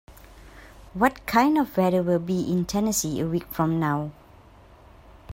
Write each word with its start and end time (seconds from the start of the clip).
What 0.95 1.27
kind 1.27 1.59
of 1.59 1.77
weather 1.77 2.01
will 2.01 2.17
be 2.17 2.41
in 2.51 2.65
Tennessee 2.65 3.19
a 3.19 3.27
week 3.27 3.45
from 3.53 3.79
now? 3.79 4.11